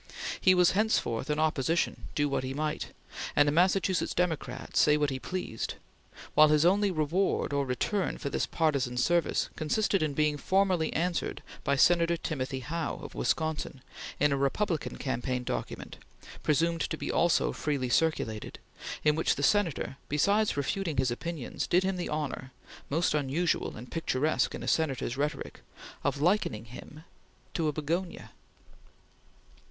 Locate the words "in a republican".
14.19-14.97